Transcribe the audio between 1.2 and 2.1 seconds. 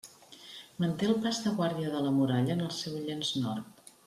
pas de guàrdia de